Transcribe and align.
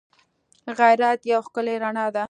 غیرت 0.79 1.19
یوه 1.31 1.43
ښکلی 1.45 1.75
رڼا 1.83 2.05
ده 2.15 2.19